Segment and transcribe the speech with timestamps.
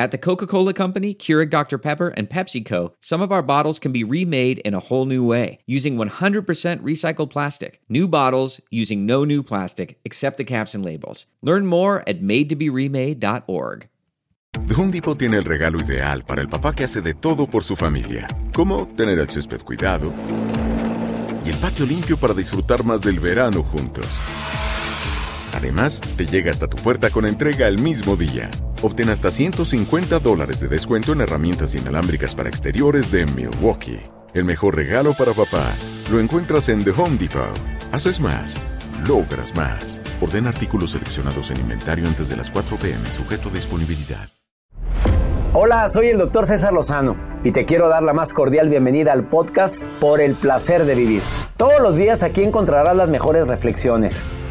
[0.00, 1.76] At the Coca Cola Company, Keurig Dr.
[1.76, 5.58] Pepper, and PepsiCo, some of our bottles can be remade in a whole new way
[5.66, 6.44] using 100%
[6.82, 7.80] recycled plastic.
[7.88, 11.26] New bottles using no new plastic except the caps and labels.
[11.42, 13.88] Learn more at madetoberemade.org.
[14.66, 17.64] The Home Depot tiene el regalo ideal para el papá que hace de todo por
[17.64, 20.12] su familia, como tener el césped cuidado
[21.44, 24.20] y el patio limpio para disfrutar más del verano juntos.
[25.58, 28.48] Además, te llega hasta tu puerta con entrega el mismo día.
[28.80, 33.98] Obtén hasta 150 dólares de descuento en herramientas inalámbricas para exteriores de Milwaukee.
[34.34, 35.66] El mejor regalo para papá
[36.12, 37.58] lo encuentras en The Home Depot.
[37.90, 38.62] Haces más,
[39.08, 40.00] logras más.
[40.20, 44.28] Orden artículos seleccionados en inventario antes de las 4 pm, sujeto a disponibilidad.
[45.54, 49.24] Hola, soy el doctor César Lozano y te quiero dar la más cordial bienvenida al
[49.24, 51.22] podcast Por el placer de vivir.
[51.56, 54.22] Todos los días aquí encontrarás las mejores reflexiones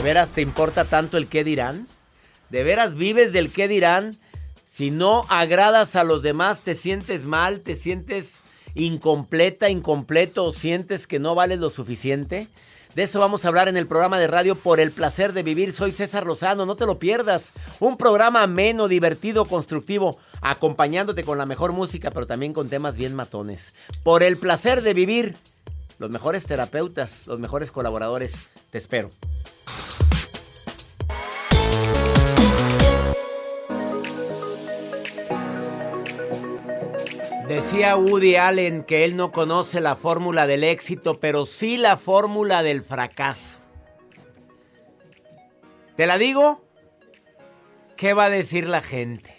[0.00, 1.86] ¿De veras te importa tanto el qué dirán?
[2.48, 4.16] ¿De veras vives del qué dirán?
[4.72, 8.40] Si no agradas a los demás, te sientes mal, te sientes
[8.74, 12.48] incompleta, incompleto o sientes que no vales lo suficiente.
[12.94, 15.74] De eso vamos a hablar en el programa de radio Por el placer de vivir.
[15.74, 17.52] Soy César Lozano, no te lo pierdas.
[17.78, 23.14] Un programa ameno, divertido, constructivo, acompañándote con la mejor música, pero también con temas bien
[23.14, 23.74] matones.
[24.02, 25.36] Por el placer de vivir.
[25.98, 28.48] Los mejores terapeutas, los mejores colaboradores.
[28.70, 29.10] Te espero.
[37.50, 42.62] Decía Woody Allen que él no conoce la fórmula del éxito, pero sí la fórmula
[42.62, 43.58] del fracaso.
[45.96, 46.64] ¿Te la digo?
[47.96, 49.34] ¿Qué va a decir la gente?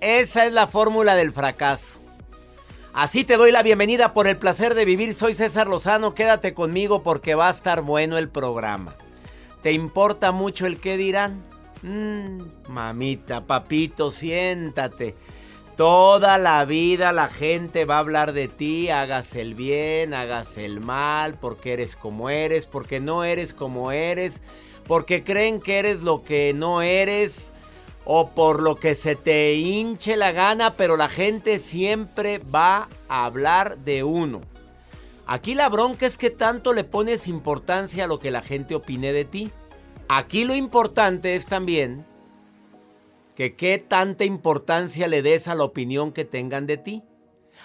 [0.00, 2.01] Esa es la fórmula del fracaso.
[2.94, 5.14] Así te doy la bienvenida por el placer de vivir.
[5.14, 6.14] Soy César Lozano.
[6.14, 8.94] Quédate conmigo porque va a estar bueno el programa.
[9.62, 11.42] ¿Te importa mucho el qué dirán?
[11.80, 15.14] Mmm, mamita, papito, siéntate.
[15.74, 20.80] Toda la vida la gente va a hablar de ti, hagas el bien, hagas el
[20.80, 24.42] mal, porque eres como eres, porque no eres como eres,
[24.86, 27.51] porque creen que eres lo que no eres
[28.04, 33.24] o por lo que se te hinche la gana, pero la gente siempre va a
[33.24, 34.40] hablar de uno.
[35.26, 39.12] Aquí la bronca es que tanto le pones importancia a lo que la gente opine
[39.12, 39.50] de ti.
[40.08, 42.04] Aquí lo importante es también
[43.36, 47.02] que qué tanta importancia le des a la opinión que tengan de ti.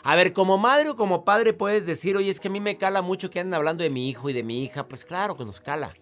[0.03, 2.77] A ver, como madre o como padre puedes decir, oye, es que a mí me
[2.77, 4.87] cala mucho que anden hablando de mi hijo y de mi hija.
[4.87, 5.93] Pues claro que nos cala.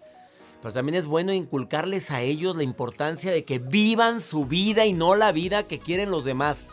[0.66, 4.94] Pero también es bueno inculcarles a ellos la importancia de que vivan su vida y
[4.94, 6.70] no la vida que quieren los demás.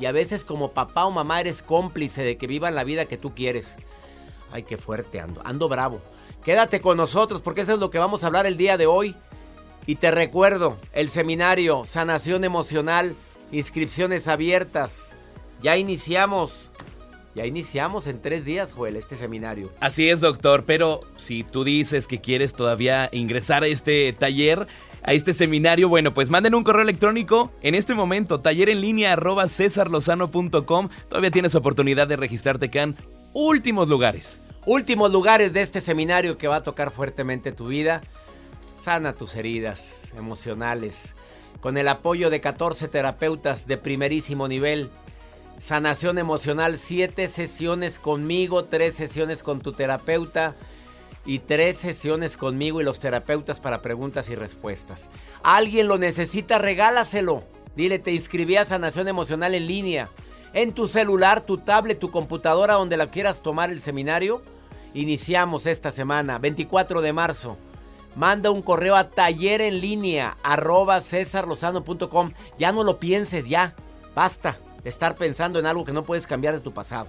[0.00, 3.16] Y a veces como papá o mamá eres cómplice de que vivan la vida que
[3.16, 3.76] tú quieres.
[4.50, 6.00] Ay, qué fuerte ando, ando bravo.
[6.44, 9.14] Quédate con nosotros porque eso es lo que vamos a hablar el día de hoy.
[9.86, 13.14] Y te recuerdo, el seminario Sanación Emocional,
[13.52, 15.12] inscripciones abiertas.
[15.62, 16.72] Ya iniciamos.
[17.36, 19.70] Ya iniciamos en tres días, Joel, este seminario.
[19.78, 24.66] Así es, doctor, pero si tú dices que quieres todavía ingresar a este taller,
[25.02, 29.12] a este seminario, bueno, pues manden un correo electrónico en este momento, taller en línea
[29.12, 30.88] arroba cesarlozano.com.
[31.10, 32.96] Todavía tienes oportunidad de registrarte, Can.
[33.34, 34.42] Últimos lugares.
[34.64, 38.00] Últimos lugares de este seminario que va a tocar fuertemente tu vida
[38.86, 41.14] sana tus heridas emocionales.
[41.60, 44.88] con el apoyo de 14 terapeutas de primerísimo nivel.
[45.60, 50.54] Sanación emocional, 7 sesiones conmigo, 3 sesiones con tu terapeuta
[51.24, 55.08] y 3 sesiones conmigo y los terapeutas para preguntas y respuestas.
[55.42, 56.58] ¿Alguien lo necesita?
[56.58, 57.42] Regálaselo.
[57.74, 60.10] Dile, te inscribí a Sanación Emocional en línea.
[60.52, 64.42] En tu celular, tu tablet, tu computadora, donde la quieras tomar el seminario.
[64.94, 67.56] Iniciamos esta semana, 24 de marzo.
[68.14, 71.00] Manda un correo a taller en línea arroba.
[72.58, 73.74] Ya no lo pienses, ya.
[74.14, 77.08] Basta estar pensando en algo que no puedes cambiar de tu pasado.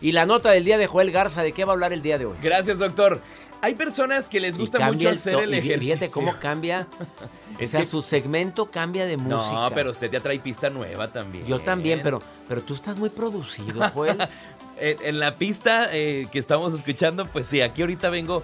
[0.00, 2.18] Y la nota del día de Joel Garza, ¿de qué va a hablar el día
[2.18, 2.36] de hoy?
[2.42, 3.20] Gracias, doctor.
[3.60, 5.96] Hay personas que les gusta mucho hacer el ejercicio.
[5.96, 6.88] Fíjate cómo cambia.
[7.62, 9.54] o sea, su segmento cambia de música.
[9.54, 11.44] No, pero usted ya trae pista nueva también.
[11.46, 14.16] Yo también, pero, pero tú estás muy producido, Joel.
[14.80, 18.42] en, la pista eh, que estamos escuchando, pues sí, aquí ahorita vengo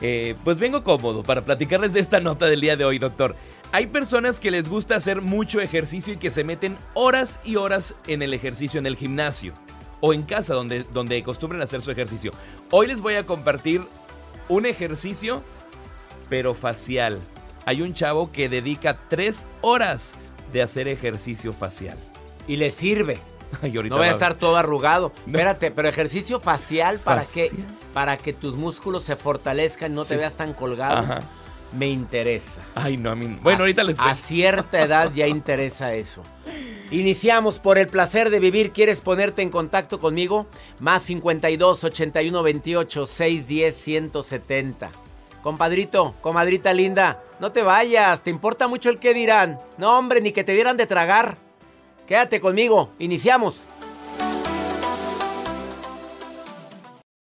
[0.00, 3.34] eh, pues vengo cómodo para platicarles de esta nota del día de hoy, doctor.
[3.70, 7.94] Hay personas que les gusta hacer mucho ejercicio y que se meten horas y horas
[8.06, 9.52] en el ejercicio, en el gimnasio
[10.00, 12.32] o en casa donde, donde acostumbren a hacer su ejercicio.
[12.70, 13.82] Hoy les voy a compartir
[14.48, 15.42] un ejercicio,
[16.30, 17.20] pero facial.
[17.66, 20.14] Hay un chavo que dedica tres horas
[20.52, 21.98] de hacer ejercicio facial.
[22.46, 23.18] Y le sirve.
[23.62, 25.12] no voy a estar todo arrugado.
[25.26, 27.50] Espérate, pero ejercicio facial para que
[27.92, 31.20] para que tus músculos se fortalezcan, y no te veas tan colgado.
[31.72, 32.62] Me interesa.
[32.74, 33.38] Ay, no, a mí.
[33.42, 36.22] Bueno, ahorita les A cierta edad ya interesa eso.
[36.90, 38.72] Iniciamos por el placer de vivir.
[38.72, 40.46] ¿Quieres ponerte en contacto conmigo?
[40.80, 44.90] Más 52 81 28 610 170.
[45.42, 48.22] Compadrito, comadrita linda, no te vayas.
[48.22, 49.60] ¿Te importa mucho el qué dirán?
[49.76, 51.36] No, hombre, ni que te dieran de tragar.
[52.06, 53.66] Quédate conmigo, iniciamos.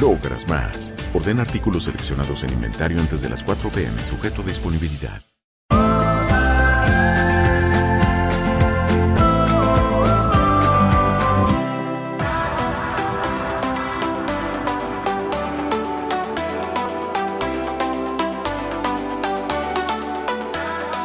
[0.00, 0.92] logras más.
[1.14, 5.22] Orden artículos seleccionados en inventario antes de las 4 pm, sujeto a disponibilidad.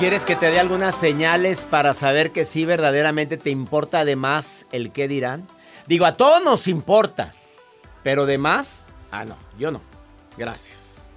[0.04, 4.92] ¿Quieres que te dé algunas señales para saber que sí verdaderamente te importa además el
[4.92, 5.48] qué dirán?
[5.88, 7.34] Digo, a todos nos importa.
[8.04, 9.82] Pero de más, ah, no, yo no.
[10.38, 11.08] Gracias.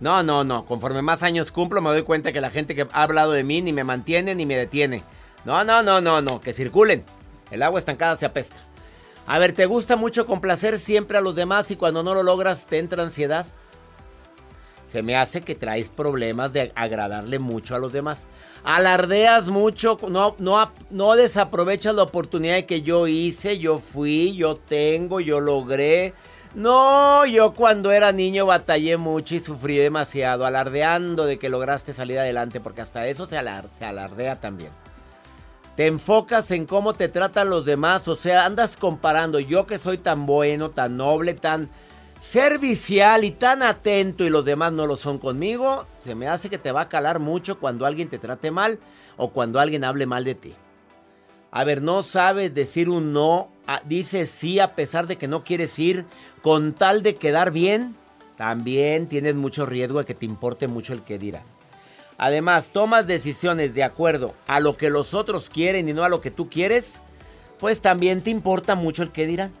[0.00, 0.66] No, no, no.
[0.66, 3.62] Conforme más años cumplo, me doy cuenta que la gente que ha hablado de mí
[3.62, 5.02] ni me mantiene ni me detiene.
[5.44, 6.40] No, no, no, no, no.
[6.40, 7.04] Que circulen.
[7.50, 8.56] El agua estancada se apesta.
[9.26, 12.66] A ver, ¿te gusta mucho complacer siempre a los demás y cuando no lo logras
[12.66, 13.46] te entra ansiedad?
[14.86, 18.26] Se me hace que traes problemas de agradarle mucho a los demás.
[18.64, 25.20] Alardeas mucho, no, no, no desaprovechas la oportunidad que yo hice, yo fui, yo tengo,
[25.20, 26.14] yo logré.
[26.54, 32.20] No, yo cuando era niño batallé mucho y sufrí demasiado, alardeando de que lograste salir
[32.20, 34.70] adelante, porque hasta eso se, alardea también.
[35.76, 39.98] Te enfocas en cómo te tratan los demás, o sea, andas comparando yo que soy
[39.98, 41.70] tan bueno, tan noble, tan
[42.20, 46.58] servicial y tan atento y los demás no lo son conmigo, se me hace que
[46.58, 48.78] te va a calar mucho cuando alguien te trate mal
[49.16, 50.54] o cuando alguien hable mal de ti.
[51.50, 53.50] A ver, no sabes decir un no,
[53.84, 56.04] dices sí a pesar de que no quieres ir
[56.42, 57.96] con tal de quedar bien,
[58.36, 61.44] también tienes mucho riesgo de que te importe mucho el que dirán.
[62.16, 66.20] Además, tomas decisiones de acuerdo a lo que los otros quieren y no a lo
[66.20, 67.00] que tú quieres,
[67.58, 69.52] pues también te importa mucho el que dirán.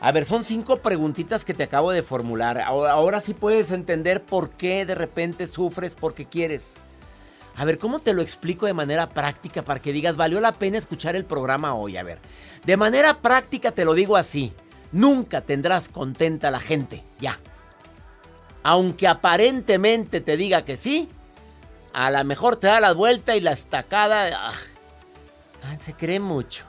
[0.00, 2.60] A ver, son cinco preguntitas que te acabo de formular.
[2.60, 6.74] Ahora sí puedes entender por qué de repente sufres porque quieres.
[7.56, 10.78] A ver, ¿cómo te lo explico de manera práctica para que digas, valió la pena
[10.78, 11.96] escuchar el programa hoy?
[11.96, 12.18] A ver,
[12.64, 14.52] de manera práctica te lo digo así.
[14.90, 17.38] Nunca tendrás contenta a la gente, ya.
[18.62, 21.08] Aunque aparentemente te diga que sí,
[21.92, 24.52] a lo mejor te da la vuelta y la estacada.
[25.62, 26.64] Ah, se cree mucho.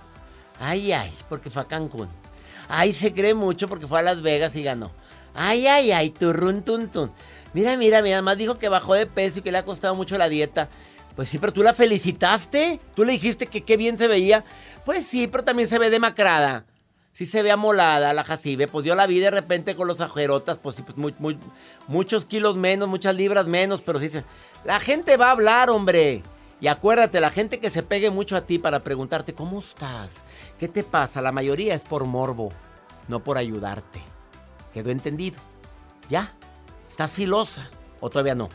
[0.60, 2.10] Ay, ay, porque fue a Cancún.
[2.68, 4.92] Ay, se cree mucho porque fue a Las Vegas y ganó.
[5.34, 6.63] Ay, ay, ay, turrun.
[7.53, 10.17] Mira, mira, mira, además dijo que bajó de peso y que le ha costado mucho
[10.17, 10.69] la dieta.
[11.15, 12.79] Pues sí, pero tú la felicitaste.
[12.95, 14.43] Tú le dijiste que qué bien se veía.
[14.86, 16.65] Pues sí, pero también se ve demacrada.
[17.12, 18.67] Sí se ve amolada la jacibe.
[18.67, 20.57] Pues dio la vida de repente con los ajerotas.
[20.57, 21.15] Pues sí, pues
[21.88, 23.83] muchos kilos menos, muchas libras menos.
[23.83, 24.10] Pero sí.
[24.65, 26.24] La gente va a hablar, hombre.
[26.60, 30.24] Y acuérdate, la gente que se pegue mucho a ti para preguntarte, ¿cómo estás?
[30.57, 31.22] ¿Qué te pasa?
[31.22, 32.53] La mayoría es por morbo,
[33.10, 34.01] no por ayudarte.
[34.74, 35.38] ¿Quedó entendido?
[36.10, 36.33] ¿Ya?
[36.93, 37.71] ¿Estás filosa?
[38.01, 38.50] ¿O todavía no?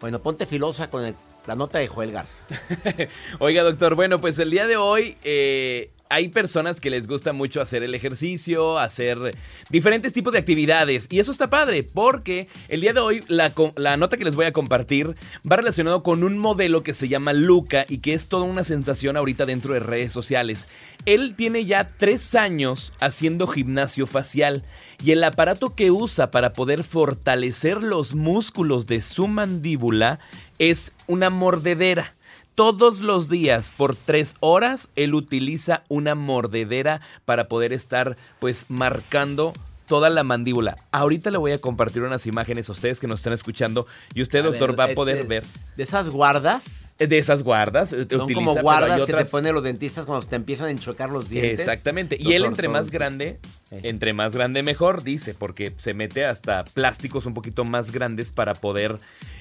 [0.00, 1.14] Bueno, ponte filosa con
[1.46, 2.42] la nota de Joel Garza.
[3.38, 7.60] Oiga, doctor, bueno, pues el día de hoy eh, hay personas que les gusta mucho
[7.60, 9.36] hacer el ejercicio, hacer
[9.70, 11.06] diferentes tipos de actividades.
[11.10, 13.52] Y eso está padre, porque el día de hoy la,
[13.96, 15.16] nota que les voy a compartir
[15.50, 19.16] va relacionado con un modelo que se llama Luca y que es toda una sensación
[19.16, 20.68] ahorita dentro de redes sociales.
[21.06, 24.64] Él tiene ya tres años haciendo gimnasio facial
[25.02, 30.18] y el aparato que usa para poder fortalecer los músculos de su mandíbula
[30.58, 32.17] es una mordedera
[32.58, 39.52] todos los días por tres horas él utiliza una mordedera para poder estar pues marcando
[39.88, 40.76] toda la mandíbula.
[40.92, 44.44] Ahorita le voy a compartir unas imágenes a ustedes que nos están escuchando y usted,
[44.44, 45.44] doctor, va a poder este, ver.
[45.76, 46.94] ¿De esas guardas?
[46.98, 47.92] Eh, de esas guardas.
[47.92, 51.28] Eh, Son como guardas que te ponen los dentistas cuando te empiezan a enchocar los
[51.28, 51.58] dientes.
[51.58, 52.16] Exactamente.
[52.20, 53.40] y él entre más grande,
[53.70, 58.54] entre más grande mejor, dice, porque se mete hasta plásticos un poquito más grandes para
[58.54, 58.98] poder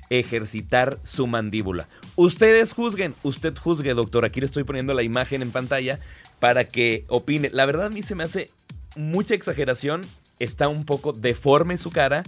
[0.09, 1.87] ejercitar su mandíbula.
[2.15, 4.23] Ustedes juzguen, usted juzgue, doctor.
[4.23, 5.99] Aquí le estoy poniendo la imagen en pantalla
[6.39, 7.49] para que opine.
[7.51, 8.49] La verdad a mí se me hace
[8.95, 10.01] mucha exageración.
[10.39, 12.23] Está un poco deforme su cara.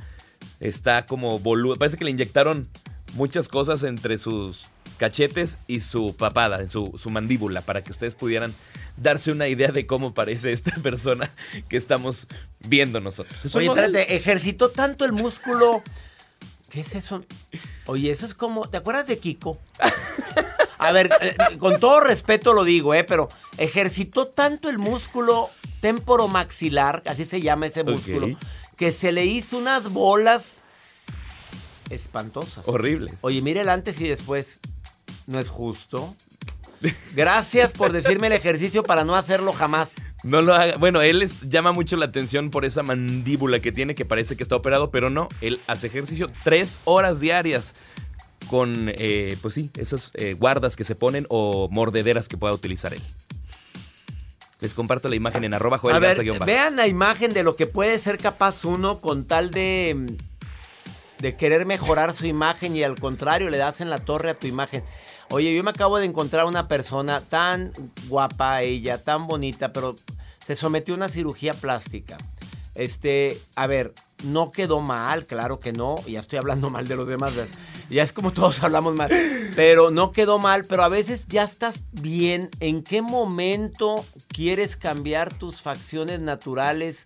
[0.59, 1.75] Está como boludo.
[1.75, 2.67] Parece que le inyectaron
[3.13, 8.53] muchas cosas entre sus cachetes y su papada, su, su mandíbula, para que ustedes pudieran
[8.97, 11.31] darse una idea de cómo parece esta persona
[11.67, 12.27] que estamos
[12.67, 13.55] viendo nosotros.
[13.55, 15.81] Oye, espérate, ejercitó tanto el músculo
[16.69, 17.23] ¿Qué es eso?
[17.85, 18.67] Oye, eso es como.
[18.67, 19.57] ¿Te acuerdas de Kiko?
[20.77, 23.03] A ver, eh, con todo respeto lo digo, ¿eh?
[23.03, 25.49] Pero ejercitó tanto el músculo
[25.81, 28.37] temporomaxilar, así se llama ese músculo,
[28.77, 30.63] que se le hizo unas bolas
[31.89, 32.65] espantosas.
[32.67, 33.15] Horribles.
[33.21, 34.59] Oye, mire el antes y después.
[35.27, 36.15] ¿No es justo?
[37.13, 39.95] Gracias por decirme el ejercicio para no hacerlo jamás.
[40.23, 40.77] No lo haga.
[40.77, 44.43] Bueno, él les llama mucho la atención por esa mandíbula que tiene, que parece que
[44.43, 45.29] está operado, pero no.
[45.41, 47.75] Él hace ejercicio tres horas diarias
[48.47, 52.93] con, eh, pues sí, esas eh, guardas que se ponen o mordederas que pueda utilizar
[52.93, 53.01] él.
[54.59, 57.97] Les comparto la imagen en arroba A ver, vean la imagen de lo que puede
[57.97, 60.17] ser capaz uno con tal de,
[61.19, 64.47] de querer mejorar su imagen y al contrario le das en la torre a tu
[64.47, 64.83] imagen.
[65.31, 67.71] Oye, yo me acabo de encontrar una persona tan
[68.07, 69.95] guapa ella, tan bonita, pero
[70.43, 72.17] se sometió a una cirugía plástica.
[72.73, 73.93] Este, a ver,
[74.23, 77.33] no quedó mal, claro que no, ya estoy hablando mal de los demás,
[77.91, 79.11] ya es como todos hablamos mal,
[79.55, 82.49] pero no quedó mal, pero a veces ya estás bien.
[82.59, 87.05] ¿En qué momento quieres cambiar tus facciones naturales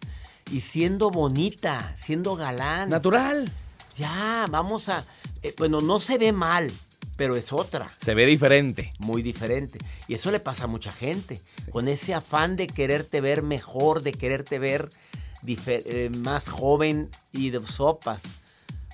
[0.50, 2.88] y siendo bonita, siendo galán?
[2.88, 3.52] Natural.
[3.98, 5.04] Ya, vamos a,
[5.42, 6.72] eh, bueno, no se ve mal,
[7.24, 7.90] pero es otra.
[8.00, 8.92] Se ve diferente.
[9.00, 9.80] Muy diferente.
[10.10, 11.40] Y eso le pasa a mucha gente.
[11.72, 14.90] Con ese afán de quererte ver mejor, de quererte ver
[15.48, 18.44] eh, más joven y de sopas.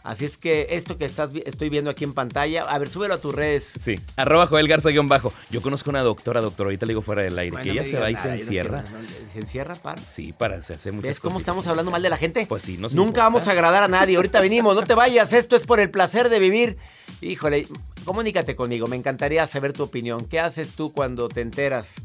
[0.03, 3.17] Así es que esto que estás, estoy viendo aquí en pantalla, a ver, súbelo a
[3.17, 3.74] tus redes.
[3.79, 5.33] Sí, arroba Joel Garza-bajo.
[5.50, 8.09] Yo conozco una doctora, doctor, ahorita le digo fuera del aire, que ella se va
[8.09, 8.83] y se encierra.
[9.31, 10.01] ¿Se encierra para?
[10.01, 12.45] Sí, para, se hace muchas ¿Ves cómo estamos hablando mal de la gente?
[12.48, 14.15] Pues sí, Nunca vamos a agradar a nadie.
[14.15, 16.77] Ahorita venimos, no te vayas, esto es por el placer de vivir.
[17.21, 17.67] Híjole,
[18.06, 20.25] comunícate conmigo, me encantaría saber tu opinión.
[20.25, 21.96] ¿Qué haces tú cuando te enteras?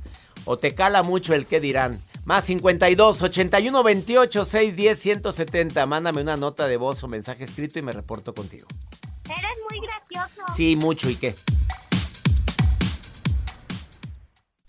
[0.45, 2.01] ¿O te cala mucho el qué dirán?
[2.25, 5.87] Más 52 81 28 610 170.
[5.87, 8.67] Mándame una nota de voz o mensaje escrito y me reporto contigo.
[9.25, 10.43] Eres muy gracioso.
[10.55, 11.09] Sí, mucho.
[11.11, 11.35] ¿Y qué?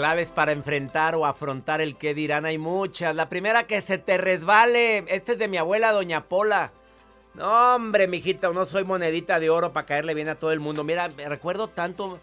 [0.00, 3.14] Claves para enfrentar o afrontar el que dirán hay muchas.
[3.14, 5.04] La primera que se te resbale.
[5.08, 6.72] Este es de mi abuela doña Pola.
[7.34, 10.84] No, hombre, mijita, no soy monedita de oro para caerle bien a todo el mundo.
[10.84, 12.18] Mira, recuerdo tanto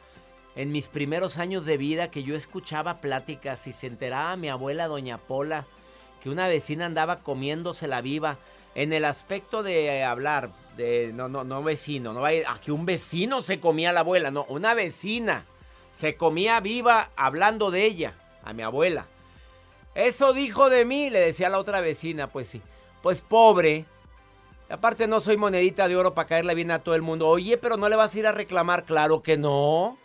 [0.55, 4.87] en mis primeros años de vida que yo escuchaba pláticas y se enteraba mi abuela
[4.87, 5.67] doña Pola
[6.23, 8.39] que una vecina andaba comiéndose la viva
[8.73, 12.87] en el aspecto de hablar de no no no vecino, no vaya a que un
[12.87, 15.45] vecino se comía a la abuela, no, una vecina
[15.97, 19.07] se comía viva hablando de ella, a mi abuela.
[19.95, 22.61] Eso dijo de mí, le decía a la otra vecina, pues sí.
[23.01, 23.85] Pues pobre.
[24.69, 27.27] Aparte no soy monedita de oro para caerle bien a todo el mundo.
[27.27, 29.97] Oye, pero no le vas a ir a reclamar, claro que no.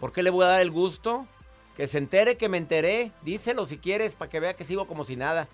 [0.00, 1.26] ¿Por qué le voy a dar el gusto?
[1.76, 3.12] Que se entere que me enteré.
[3.20, 5.48] Díselo si quieres para que vea que sigo como si nada.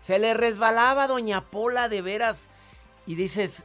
[0.00, 2.48] Se le resbalaba doña Pola de veras.
[3.04, 3.64] Y dices,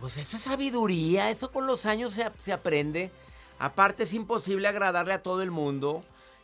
[0.00, 3.12] pues eso es sabiduría, eso con los años se, se aprende.
[3.58, 6.00] Aparte es imposible agradarle a todo el mundo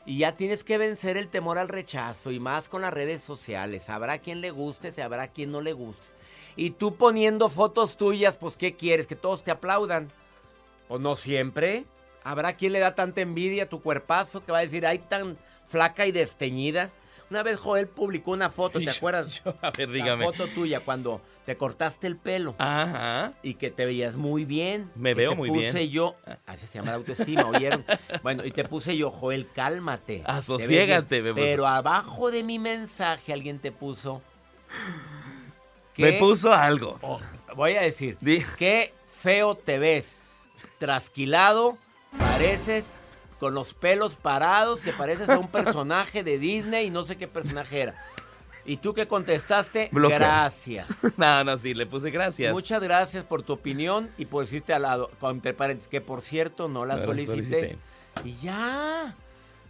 [0.06, 3.88] y ya tienes que vencer el temor al rechazo y más con las redes sociales.
[3.88, 6.08] Habrá quien le guste, se habrá quien no le guste.
[6.56, 9.06] Y tú poniendo fotos tuyas, pues ¿qué quieres?
[9.06, 10.08] Que todos te aplaudan.
[10.88, 11.84] Pues no siempre.
[12.22, 15.38] Habrá quien le da tanta envidia a tu cuerpazo que va a decir, ay, tan
[15.66, 16.90] flaca y desteñida.
[17.34, 19.42] Una vez Joel publicó una foto, ¿te Yo- acuerdas?
[19.44, 20.24] yo- a ver, La dígame.
[20.24, 22.54] foto tuya cuando te cortaste el pelo.
[22.58, 23.32] Ajá.
[23.42, 24.88] Y que te veías muy bien.
[24.94, 25.90] Me veo te muy puse bien.
[25.90, 26.14] yo,
[26.46, 27.84] así se llama la autoestima, ¿oyeron?
[28.22, 30.22] bueno, y te puse yo, Joel, cálmate.
[30.58, 30.78] Te bien.
[31.24, 31.44] me puso.
[31.44, 34.22] Pero abajo de mi mensaje alguien te puso...
[35.96, 36.98] Me que- puso algo.
[37.02, 37.20] Oh,
[37.56, 38.16] voy a decir,
[38.56, 40.20] qué feo te ves.
[40.78, 41.78] Trasquilado,
[42.16, 43.00] pareces
[43.40, 47.28] con los pelos parados, que pareces a un personaje de Disney y no sé qué
[47.28, 47.94] personaje era.
[48.66, 49.90] ¿Y tú qué contestaste?
[49.92, 50.86] Gracias.
[51.18, 52.52] No, no, sí, le puse gracias.
[52.52, 56.68] Muchas gracias por tu opinión y por decirte al lado, entre paréntesis, que por cierto
[56.68, 57.32] no la No solicité.
[57.34, 57.78] solicité.
[58.24, 59.14] Y ya.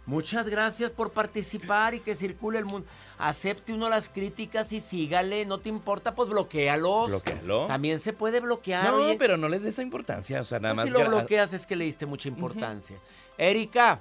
[0.07, 2.87] Muchas gracias por participar y que circule el mundo.
[3.17, 5.45] Acepte uno las críticas y sígale.
[5.47, 7.07] No te importa, pues bloquealos.
[7.09, 7.65] Bloquéalo.
[7.65, 8.85] También se puede bloquear.
[8.91, 9.15] No, oye.
[9.17, 10.39] pero no les des esa importancia.
[10.41, 10.93] O sea, nada Pues más.
[10.95, 12.97] si lo gra- bloqueas es que le diste mucha importancia.
[13.37, 13.99] Erika,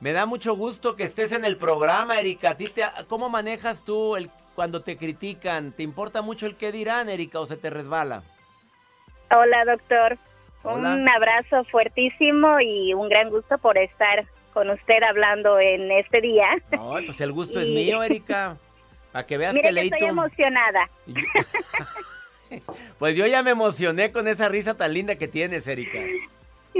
[0.00, 2.50] me da mucho gusto que estés en el programa, Erika.
[2.50, 5.72] ¿A ti te- ¿Cómo manejas tú el, cuando te critican?
[5.72, 8.22] ¿Te importa mucho el qué dirán, Erika, o se te resbala?
[9.30, 10.18] Hola, doctor.
[10.62, 10.94] Hola.
[10.94, 16.46] Un abrazo fuertísimo y un gran gusto por estar con usted hablando en este día.
[16.72, 18.56] Ay, pues el gusto es mío, Erika.
[19.12, 20.06] Para que veas Mire que que estoy tu...
[20.06, 20.88] emocionada.
[22.98, 25.98] Pues yo ya me emocioné con esa risa tan linda que tienes, Erika.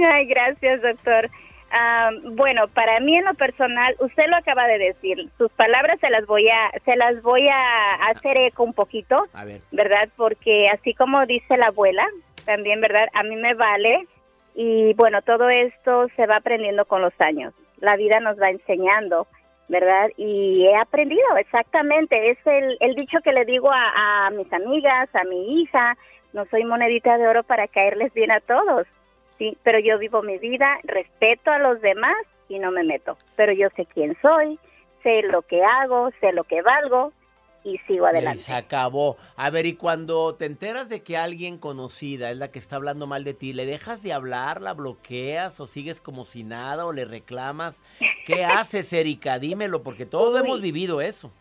[0.09, 1.29] Ay, gracias, doctor.
[1.71, 5.29] Ah, bueno, para mí en lo personal, usted lo acaba de decir.
[5.37, 9.45] Sus palabras se las voy a, se las voy a hacer eco un poquito, A
[9.45, 9.61] ver.
[9.71, 10.09] ¿verdad?
[10.15, 12.07] Porque así como dice la abuela,
[12.45, 13.07] también, ¿verdad?
[13.13, 14.07] A mí me vale
[14.55, 17.53] y bueno, todo esto se va aprendiendo con los años.
[17.79, 19.27] La vida nos va enseñando,
[19.67, 20.09] ¿verdad?
[20.17, 22.31] Y he aprendido, exactamente.
[22.31, 25.95] Es el, el dicho que le digo a, a mis amigas, a mi hija,
[26.33, 28.87] no soy monedita de oro para caerles bien a todos.
[29.37, 32.15] Sí, pero yo vivo mi vida, respeto a los demás
[32.49, 33.17] y no me meto.
[33.35, 34.59] Pero yo sé quién soy,
[35.03, 37.13] sé lo que hago, sé lo que valgo
[37.63, 38.41] y sigo Y adelante.
[38.41, 39.17] se acabó.
[39.35, 43.07] A ver, y cuando te enteras de que alguien conocida es la que está hablando
[43.07, 46.93] mal de ti, ¿le dejas de hablar, la bloqueas o sigues como si nada o
[46.93, 47.83] le reclamas?
[48.25, 49.37] ¿Qué haces, Erika?
[49.39, 51.31] Dímelo, porque todos hemos vivido eso.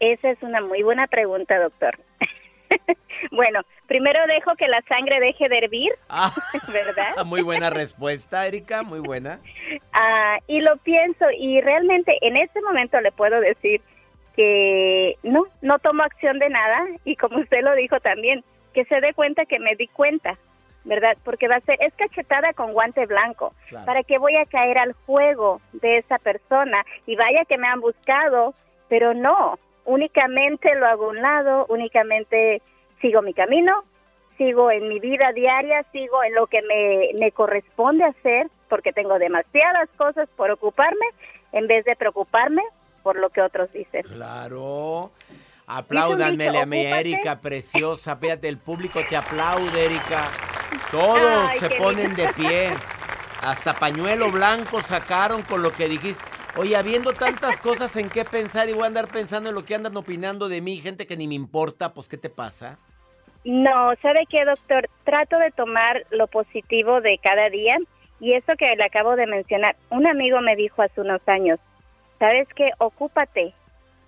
[0.00, 1.98] Esa es una muy buena pregunta, doctor.
[3.30, 3.60] bueno,
[3.92, 5.92] primero dejo que la sangre deje de hervir,
[6.72, 7.14] ¿verdad?
[7.26, 9.38] Muy buena respuesta, Erika, muy buena.
[9.92, 13.82] Ah, y lo pienso y realmente en este momento le puedo decir
[14.34, 18.98] que no, no tomo acción de nada y como usted lo dijo también, que se
[19.02, 20.38] dé cuenta que me di cuenta,
[20.84, 21.18] ¿verdad?
[21.22, 23.52] Porque va a ser, es cachetada con guante blanco.
[23.68, 23.84] Claro.
[23.84, 26.82] ¿Para qué voy a caer al juego de esa persona?
[27.04, 28.54] Y vaya que me han buscado,
[28.88, 32.62] pero no, únicamente lo hago a un lado, únicamente
[33.02, 33.84] sigo mi camino,
[34.38, 39.18] sigo en mi vida diaria, sigo en lo que me, me corresponde hacer, porque tengo
[39.18, 41.04] demasiadas cosas por ocuparme,
[41.52, 42.62] en vez de preocuparme
[43.02, 44.02] por lo que otros dicen.
[44.02, 45.10] Claro.
[45.66, 46.84] Apláudanmele a mi.
[46.84, 48.16] Erika, preciosa.
[48.16, 50.24] Fíjate, el público te aplaude, Erika.
[50.90, 52.70] Todos Ay, se ponen de pie.
[53.42, 56.22] Hasta pañuelo blanco sacaron con lo que dijiste.
[56.56, 59.74] Oye, habiendo tantas cosas en qué pensar y voy a andar pensando en lo que
[59.74, 62.78] andan opinando de mí, gente que ni me importa, pues ¿qué te pasa?
[63.44, 64.88] No, ¿sabe qué, doctor?
[65.04, 67.76] Trato de tomar lo positivo de cada día
[68.20, 71.58] y eso que le acabo de mencionar, un amigo me dijo hace unos años,
[72.20, 72.70] ¿sabes qué?
[72.78, 73.52] Ocúpate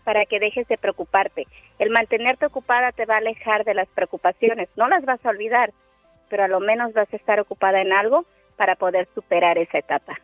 [0.04, 1.48] para que dejes de preocuparte.
[1.80, 5.72] El mantenerte ocupada te va a alejar de las preocupaciones, no las vas a olvidar,
[6.28, 8.24] pero a lo menos vas a estar ocupada en algo
[8.56, 10.16] para poder superar esa etapa.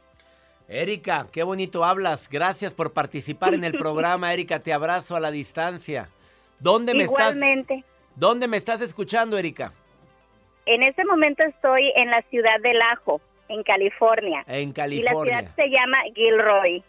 [0.69, 2.29] Erika, qué bonito hablas.
[2.29, 4.61] Gracias por participar en el programa, Erika.
[4.61, 6.09] Te abrazo a la distancia.
[6.61, 7.35] ¿Dónde me estás?
[8.17, 9.73] ¿Dónde me estás escuchando, Erika?
[10.67, 14.45] en este momento estoy en la ciudad de Lajo, en California.
[14.47, 15.39] En Y la California.
[15.41, 16.85] ciudad se llama Gilroy.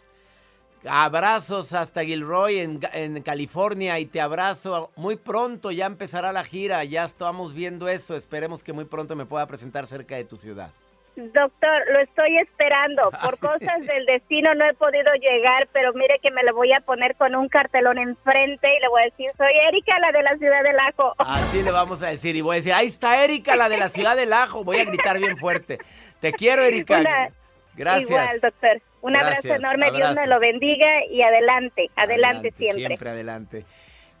[0.88, 5.70] Abrazos hasta Gilroy en, en California y te abrazo muy pronto.
[5.72, 8.14] Ya empezará la gira, ya estamos viendo eso.
[8.14, 10.70] Esperemos que muy pronto me pueda presentar cerca de tu ciudad.
[11.16, 13.10] Doctor, lo estoy esperando.
[13.22, 16.80] Por cosas del destino no he podido llegar, pero mire que me lo voy a
[16.80, 20.36] poner con un cartelón enfrente y le voy a decir, soy Erika, la de la
[20.38, 21.14] ciudad del Ajo.
[21.18, 23.88] Así le vamos a decir y voy a decir, ahí está Erika, la de la
[23.88, 24.64] ciudad del Ajo.
[24.64, 25.78] Voy a gritar bien fuerte.
[26.20, 27.00] Te quiero, Erika.
[27.00, 27.28] Una-
[27.74, 28.10] Gracias.
[28.10, 28.82] Igual, doctor.
[29.00, 32.86] Un abrazo enorme, Dios me lo bendiga y adelante, adelante, siempre.
[32.86, 33.64] Siempre adelante.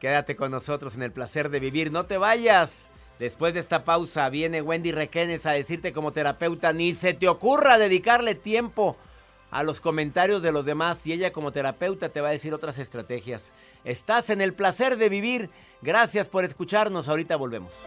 [0.00, 1.92] Quédate con nosotros en el placer de vivir.
[1.92, 2.90] No te vayas.
[3.22, 7.78] Después de esta pausa viene Wendy Requenes a decirte como terapeuta, ni se te ocurra
[7.78, 8.96] dedicarle tiempo
[9.52, 12.78] a los comentarios de los demás y ella como terapeuta te va a decir otras
[12.78, 13.52] estrategias.
[13.84, 15.50] Estás en el placer de vivir.
[15.82, 17.08] Gracias por escucharnos.
[17.08, 17.86] Ahorita volvemos.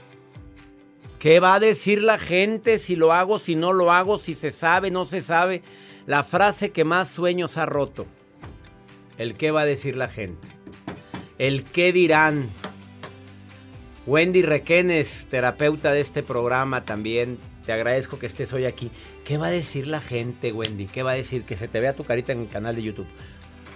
[1.21, 4.49] ¿Qué va a decir la gente si lo hago, si no lo hago, si se
[4.49, 5.61] sabe, no se sabe?
[6.07, 8.07] La frase que más sueños ha roto.
[9.19, 10.47] El qué va a decir la gente.
[11.37, 12.49] El qué dirán.
[14.07, 17.37] Wendy Requenes, terapeuta de este programa también.
[17.67, 18.89] Te agradezco que estés hoy aquí.
[19.23, 20.87] ¿Qué va a decir la gente, Wendy?
[20.87, 21.43] ¿Qué va a decir?
[21.43, 23.05] Que se te vea tu carita en el canal de YouTube.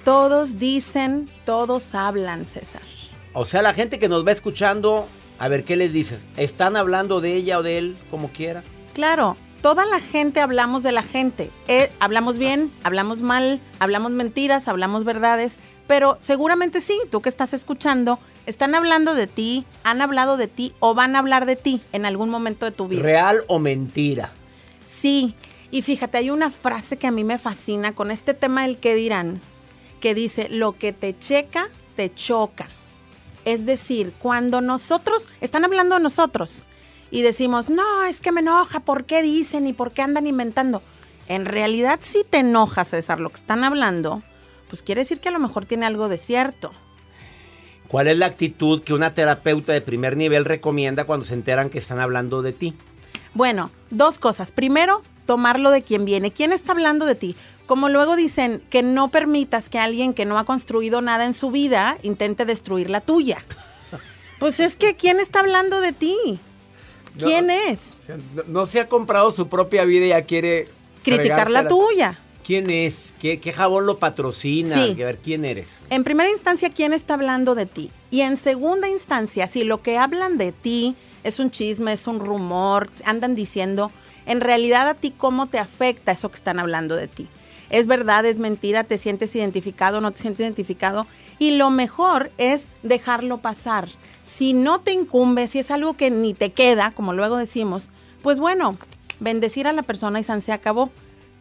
[0.04, 2.82] Todos dicen, todos hablan, César.
[3.34, 5.08] O sea, la gente que nos va escuchando,
[5.40, 6.28] a ver, ¿qué les dices?
[6.38, 8.64] ¿Están hablando de ella o de él, como quiera?
[8.94, 11.52] Claro, toda la gente hablamos de la gente.
[11.68, 17.54] Eh, hablamos bien, hablamos mal, hablamos mentiras, hablamos verdades, pero seguramente sí, tú que estás
[17.54, 21.82] escuchando, están hablando de ti, han hablado de ti o van a hablar de ti
[21.92, 23.02] en algún momento de tu vida.
[23.02, 24.32] ¿Real o mentira?
[24.86, 25.36] Sí,
[25.72, 28.96] y fíjate, hay una frase que a mí me fascina con este tema del que
[28.96, 29.42] dirán,
[30.00, 32.70] que dice, lo que te checa, te choca.
[33.46, 36.66] Es decir, cuando nosotros, están hablando de nosotros
[37.12, 40.82] y decimos, no, es que me enoja, ¿por qué dicen y por qué andan inventando?
[41.28, 44.24] En realidad si te enoja, César, lo que están hablando,
[44.70, 46.72] pues quiere decir que a lo mejor tiene algo de cierto.
[47.88, 51.78] ¿Cuál es la actitud que una terapeuta de primer nivel recomienda cuando se enteran que
[51.78, 52.74] están hablando de ti?
[53.36, 54.52] Bueno, dos cosas.
[54.52, 56.32] Primero, tomarlo de quien viene.
[56.32, 57.36] ¿Quién está hablando de ti?
[57.66, 61.52] Como luego dicen, que no permitas que alguien que no ha construido nada en su
[61.52, 63.44] vida intente destruir la tuya.
[64.40, 66.40] Pues es que, ¿quién está hablando de ti?
[67.18, 67.80] ¿Quién es?
[68.36, 70.68] No, no se ha comprado su propia vida y ya quiere...
[71.04, 72.20] Criticar la tuya.
[72.46, 73.14] ¿Quién es?
[73.20, 74.76] ¿Qué, qué jabón lo patrocina?
[74.76, 75.02] Sí.
[75.02, 75.82] A ver, ¿quién eres?
[75.90, 77.90] En primera instancia, ¿quién está hablando de ti?
[78.12, 82.20] Y en segunda instancia, si lo que hablan de ti es un chisme, es un
[82.20, 83.92] rumor, andan diciendo,
[84.26, 87.28] en realidad a ti cómo te afecta eso que están hablando de ti.
[87.70, 91.08] Es verdad, es mentira, te sientes identificado, no te sientes identificado.
[91.40, 93.90] Y lo mejor es dejarlo pasar.
[94.24, 97.90] Si no te incumbe, si es algo que ni te queda, como luego decimos,
[98.22, 98.78] pues bueno,
[99.20, 100.92] bendecir a la persona y san se acabó.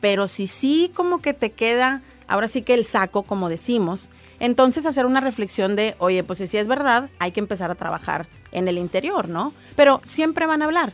[0.01, 4.87] Pero si sí como que te queda, ahora sí que el saco, como decimos, entonces
[4.87, 8.69] hacer una reflexión de, oye, pues si es verdad, hay que empezar a trabajar en
[8.69, 9.55] el interior, ¿no?
[9.77, 10.93] Pero siempre van a hablar.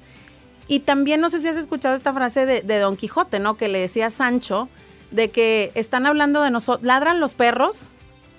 [0.70, 3.56] Y también no sé si has escuchado esta frase de, de Don Quijote, ¿no?
[3.56, 4.68] Que le decía Sancho
[5.10, 7.90] de que están hablando de nosotros, ladran los perros,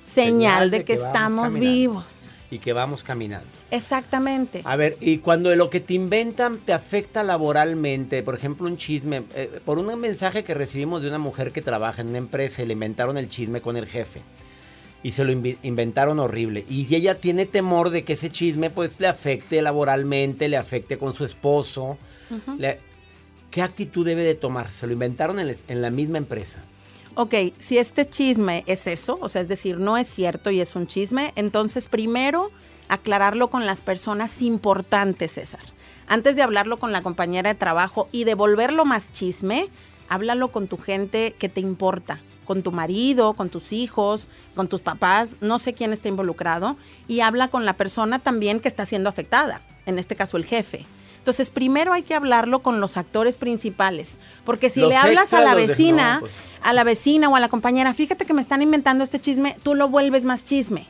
[0.05, 1.59] señal, de, que, estamos caminando.
[1.59, 2.35] vivos.
[2.49, 3.49] Y que vamos caminando.
[3.69, 4.61] Exactamente.
[4.63, 9.23] A ver, y cuando lo que te inventan te afecta laboralmente, por ejemplo, un chisme,
[9.35, 12.71] eh, por un mensaje que recibimos de una mujer que trabaja en una empresa le
[12.71, 14.21] inventaron el chisme con el jefe.
[15.03, 16.63] Y se lo inventaron horrible.
[16.69, 21.13] Y ella tiene temor de que ese chisme pues le afecte laboralmente, le afecte con
[21.13, 21.97] su esposo.
[23.49, 24.71] ¿Qué actitud debe de tomar?
[24.71, 26.59] Se lo inventaron en, les- en la misma empresa.
[27.15, 30.75] Ok, si este chisme es eso, o sea, es decir, no es cierto y es
[30.75, 32.49] un chisme, entonces primero
[32.87, 35.59] aclararlo con las personas importantes, César.
[36.07, 39.67] Antes de hablarlo con la compañera de trabajo y de volverlo más chisme,
[40.07, 44.79] háblalo con tu gente que te importa, con tu marido, con tus hijos, con tus
[44.79, 46.77] papás, no sé quién está involucrado,
[47.09, 50.85] y habla con la persona también que está siendo afectada, en este caso el jefe.
[51.21, 55.41] Entonces, primero hay que hablarlo con los actores principales, porque si Los le hablas a
[55.41, 56.31] la vecina, no, pues.
[56.63, 59.75] a la vecina o a la compañera, fíjate que me están inventando este chisme, tú
[59.75, 60.87] lo vuelves más chisme.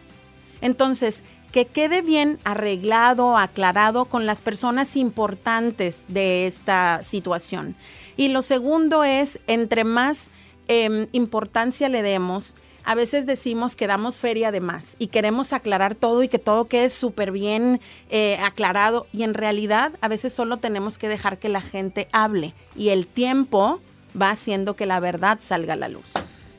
[0.61, 7.75] Entonces, que quede bien arreglado, aclarado con las personas importantes de esta situación.
[8.15, 10.31] Y lo segundo es, entre más
[10.69, 15.95] em, importancia le demos, a veces decimos que damos feria de más y queremos aclarar
[15.95, 20.57] todo y que todo quede súper bien eh, aclarado y en realidad a veces solo
[20.57, 23.81] tenemos que dejar que la gente hable y el tiempo
[24.19, 26.13] va haciendo que la verdad salga a la luz.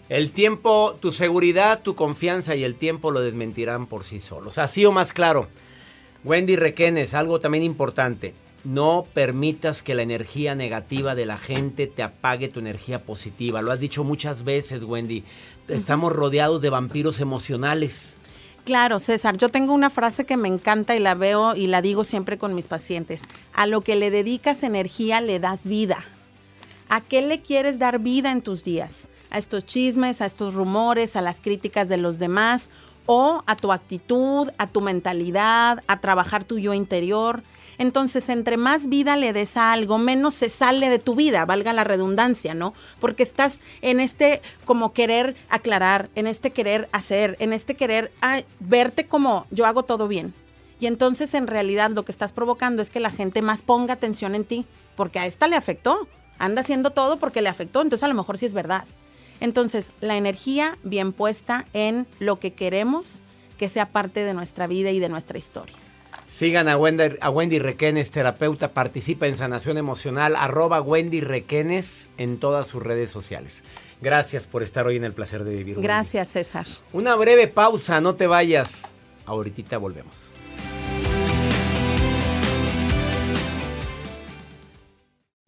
[0.08, 4.58] El tiempo, tu seguridad, tu confianza y el tiempo lo desmentirán por sí solos.
[4.58, 5.48] Así o más claro.
[6.24, 8.34] Wendy Requenes, algo también importante.
[8.64, 13.60] No permitas que la energía negativa de la gente te apague tu energía positiva.
[13.60, 15.24] Lo has dicho muchas veces, Wendy.
[15.68, 18.16] Estamos rodeados de vampiros emocionales.
[18.64, 22.04] Claro, César, yo tengo una frase que me encanta y la veo y la digo
[22.04, 23.24] siempre con mis pacientes.
[23.52, 26.04] A lo que le dedicas energía le das vida.
[26.88, 29.08] ¿A qué le quieres dar vida en tus días?
[29.30, 32.70] ¿A estos chismes, a estos rumores, a las críticas de los demás?
[33.06, 37.42] O a tu actitud, a tu mentalidad, a trabajar tu yo interior.
[37.78, 41.72] Entonces, entre más vida le des a algo, menos se sale de tu vida, valga
[41.72, 42.74] la redundancia, ¿no?
[43.00, 48.12] Porque estás en este como querer aclarar, en este querer hacer, en este querer
[48.60, 50.34] verte como yo hago todo bien.
[50.78, 54.34] Y entonces en realidad lo que estás provocando es que la gente más ponga atención
[54.34, 56.06] en ti, porque a esta le afectó.
[56.38, 58.84] Anda haciendo todo porque le afectó, entonces a lo mejor sí es verdad.
[59.42, 63.22] Entonces, la energía bien puesta en lo que queremos
[63.58, 65.74] que sea parte de nuestra vida y de nuestra historia.
[66.28, 72.38] Sigan a Wendy, a Wendy Requenes, terapeuta, participa en sanación emocional, arroba Wendy Requenes en
[72.38, 73.64] todas sus redes sociales.
[74.00, 75.80] Gracias por estar hoy en el placer de vivir.
[75.80, 76.66] Gracias, César.
[76.92, 78.94] Una breve pausa, no te vayas.
[79.26, 80.31] Ahorita volvemos.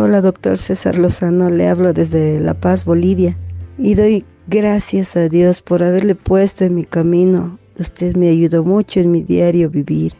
[0.00, 3.36] Hola, doctor César Lozano, le hablo desde La Paz, Bolivia,
[3.78, 7.58] y doy gracias a Dios por haberle puesto en mi camino.
[7.80, 10.12] Usted me ayudó mucho en mi diario vivir.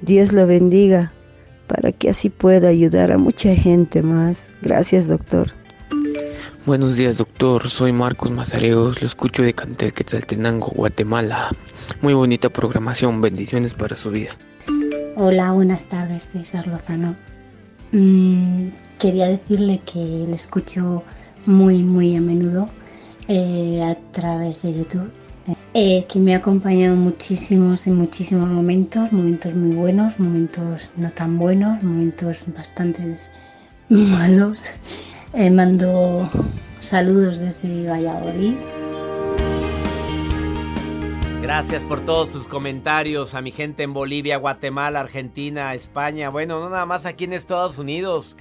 [0.00, 1.12] Dios lo bendiga
[1.66, 4.48] para que así pueda ayudar a mucha gente más.
[4.62, 5.48] Gracias, doctor.
[6.64, 7.68] Buenos días, doctor.
[7.68, 9.02] Soy Marcos Mazareos.
[9.02, 11.54] Lo escucho de Cantel Quetzaltenango, Guatemala.
[12.00, 13.20] Muy bonita programación.
[13.20, 14.30] Bendiciones para su vida.
[15.16, 17.14] Hola, buenas tardes, César Lozano.
[17.92, 21.02] Mm, quería decirle que le escucho
[21.44, 22.70] muy, muy a menudo
[23.28, 25.10] eh, a través de YouTube,
[25.74, 31.38] eh, que me ha acompañado muchísimos en muchísimos momentos, momentos muy buenos, momentos no tan
[31.38, 33.02] buenos, momentos bastante
[33.90, 34.62] malos.
[35.34, 36.30] Eh, mando
[36.80, 38.54] saludos desde Valladolid.
[41.42, 46.28] Gracias por todos sus comentarios a mi gente en Bolivia, Guatemala, Argentina, España.
[46.28, 48.36] Bueno, no nada más aquí en Estados Unidos.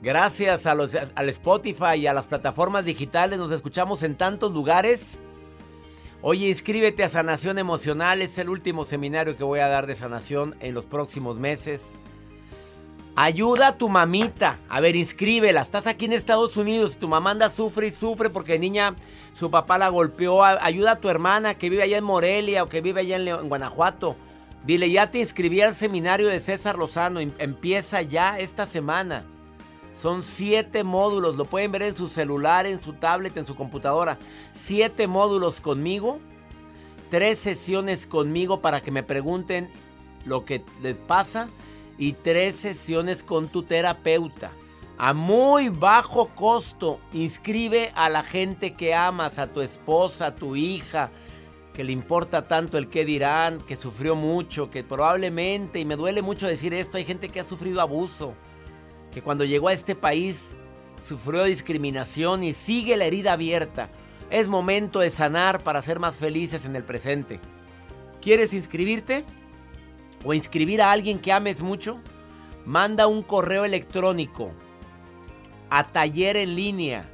[0.00, 5.18] Gracias a los, al Spotify y a las plataformas digitales nos escuchamos en tantos lugares.
[6.22, 8.22] Oye, inscríbete a Sanación Emocional.
[8.22, 11.98] Es el último seminario que voy a dar de sanación en los próximos meses.
[13.22, 14.58] Ayuda a tu mamita.
[14.70, 15.60] A ver, inscríbela.
[15.60, 16.96] Estás aquí en Estados Unidos.
[16.96, 18.96] Tu mamá anda sufre y sufre porque niña
[19.34, 20.42] su papá la golpeó.
[20.42, 24.16] Ayuda a tu hermana que vive allá en Morelia o que vive allá en, Guanajuato.
[24.64, 27.20] Dile, ya te inscribí al seminario de César Lozano.
[27.20, 29.26] Em, empieza ya esta semana.
[29.92, 31.36] Son siete módulos.
[31.36, 34.16] Lo pueden ver en su celular, en su tablet, en su computadora.
[34.52, 36.20] Siete módulos conmigo.
[37.10, 39.70] Tres sesiones conmigo para que me pregunten
[40.24, 41.50] lo que les pasa
[42.00, 44.52] y tres sesiones con tu terapeuta.
[44.96, 50.56] A muy bajo costo, inscribe a la gente que amas, a tu esposa, a tu
[50.56, 51.12] hija,
[51.74, 56.22] que le importa tanto el que dirán, que sufrió mucho, que probablemente, y me duele
[56.22, 58.34] mucho decir esto, hay gente que ha sufrido abuso,
[59.12, 60.56] que cuando llegó a este país
[61.02, 63.90] sufrió discriminación y sigue la herida abierta.
[64.30, 67.40] Es momento de sanar para ser más felices en el presente.
[68.22, 69.24] ¿Quieres inscribirte?
[70.24, 72.00] O inscribir a alguien que ames mucho,
[72.64, 74.52] Manda un correo electrónico
[75.70, 77.10] a taller en línea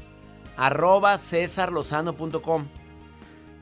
[0.56, 2.66] arroba cesarlozano.com.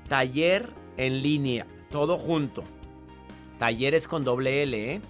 [0.09, 2.65] Taller en línea, todo junto.
[3.59, 5.01] Talleres con doble L, ¿eh?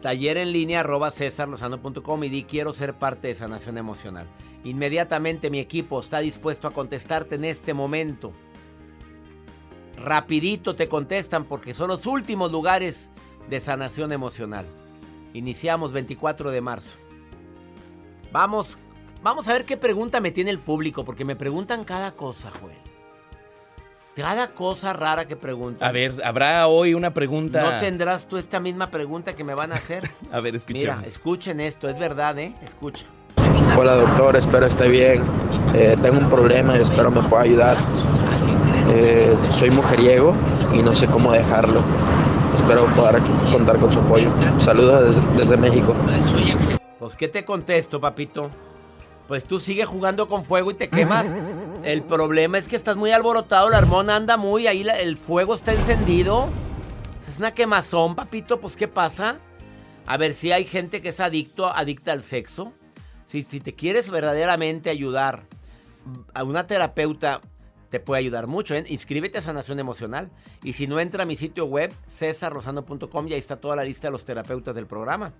[0.00, 4.26] Taller en línea arroba cesarlozano.com y di quiero ser parte de sanación emocional.
[4.64, 8.32] Inmediatamente mi equipo está dispuesto a contestarte en este momento.
[9.96, 13.10] Rapidito te contestan porque son los últimos lugares
[13.48, 14.66] de sanación emocional.
[15.34, 16.96] Iniciamos 24 de marzo.
[18.32, 18.78] Vamos,
[19.22, 22.76] vamos a ver qué pregunta me tiene el público porque me preguntan cada cosa, Joel.
[24.14, 25.88] Cada cosa rara que preguntan.
[25.88, 27.62] A ver, ¿habrá hoy una pregunta?
[27.62, 30.10] ¿No tendrás tú esta misma pregunta que me van a hacer?
[30.32, 30.96] a ver, escuchemos.
[30.96, 32.54] Mira, escuchen esto, es verdad, ¿eh?
[32.62, 33.06] Escucha.
[33.78, 35.22] Hola doctor, espero esté bien.
[35.74, 37.78] Eh, tengo un problema y espero me pueda ayudar.
[38.94, 40.34] Eh, soy mujeriego
[40.74, 41.82] y no sé cómo dejarlo.
[42.54, 44.30] Espero poder contar con su apoyo.
[44.58, 45.94] Saludos desde, desde México.
[46.98, 48.50] Pues, ¿qué te contesto, papito?
[49.28, 51.34] Pues tú sigues jugando con fuego y te quemas.
[51.84, 55.72] El problema es que estás muy alborotado, la hormona anda muy, ahí el fuego está
[55.72, 56.48] encendido.
[57.26, 59.38] Es una quemazón, papito, pues ¿qué pasa?
[60.06, 62.72] A ver si hay gente que es adicto, adicta al sexo.
[63.24, 65.44] Si, si te quieres verdaderamente ayudar,
[66.34, 67.40] a una terapeuta
[67.92, 68.74] te puede ayudar mucho.
[68.74, 68.84] ¿eh?
[68.88, 70.30] Inscríbete a Sanación Emocional.
[70.62, 74.08] Y si no, entra a mi sitio web, cesarrosano.com, y ahí está toda la lista
[74.08, 75.34] de los terapeutas del programa.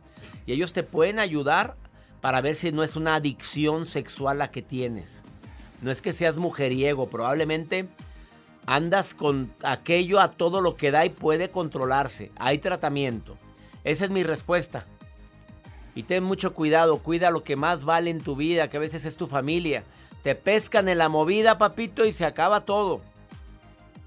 [0.44, 1.76] Y ellos te pueden ayudar
[2.20, 5.22] para ver si no es una adicción sexual la que tienes.
[5.80, 7.88] No es que seas mujeriego, probablemente
[8.66, 12.32] andas con aquello a todo lo que da y puede controlarse.
[12.36, 13.38] Hay tratamiento.
[13.82, 14.84] Esa es mi respuesta.
[15.94, 19.06] Y ten mucho cuidado, cuida lo que más vale en tu vida, que a veces
[19.06, 19.84] es tu familia.
[20.22, 23.00] Te pescan en la movida, papito, y se acaba todo.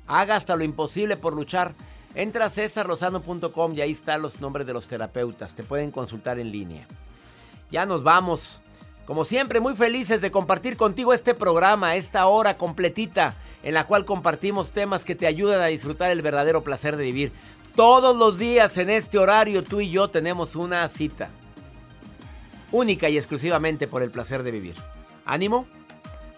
[0.08, 1.74] Haga hasta lo imposible por luchar.
[2.14, 5.56] Entra a cesarlozano.com y ahí están los nombres de los terapeutas.
[5.56, 6.88] Te pueden consultar en línea.
[7.72, 8.62] Ya nos vamos.
[9.06, 14.06] Como siempre, muy felices de compartir contigo este programa, esta hora completita, en la cual
[14.06, 17.32] compartimos temas que te ayudan a disfrutar el verdadero placer de vivir.
[17.76, 21.30] Todos los días en este horario tú y yo tenemos una cita.
[22.72, 24.76] Única y exclusivamente por el placer de vivir.
[25.26, 25.68] Ánimo.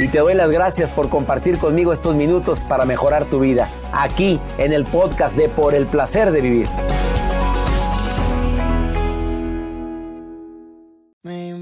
[0.00, 4.40] Y te doy las gracias por compartir conmigo estos minutos para mejorar tu vida, aquí
[4.56, 6.68] en el podcast de Por el Placer de Vivir.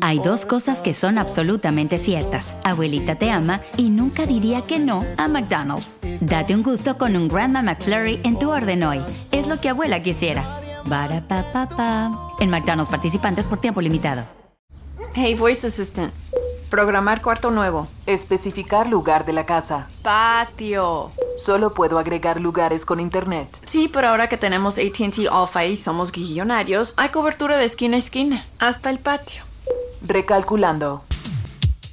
[0.01, 2.55] Hay dos cosas que son absolutamente ciertas.
[2.63, 5.99] Abuelita te ama y nunca diría que no a McDonald's.
[6.21, 9.01] Date un gusto con un Grandma McFlurry en tu orden hoy.
[9.33, 10.61] Es lo que abuela quisiera.
[10.87, 12.17] Barapapapa.
[12.39, 14.27] En McDonald's participantes por tiempo limitado.
[15.13, 16.15] Hey, Voice Assistant.
[16.71, 17.89] Programar cuarto nuevo.
[18.05, 19.87] Especificar lugar de la casa.
[20.03, 21.11] Patio.
[21.37, 23.49] Solo puedo agregar lugares con internet.
[23.65, 28.01] Sí, pero ahora que tenemos ATT Alpha y somos guillonarios, hay cobertura de esquina a
[28.01, 29.45] esquina, hasta el patio.
[30.07, 31.05] Recalculando.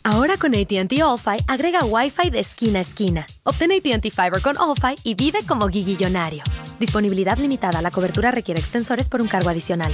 [0.04, 3.26] Ahora con ATT All-Fi agrega Wi-Fi de esquina a esquina.
[3.44, 6.44] Obtén ATT Fiber con All-Fi y vive como guiguillonario.
[6.80, 7.82] Disponibilidad limitada.
[7.82, 9.94] La cobertura requiere extensores por un cargo adicional.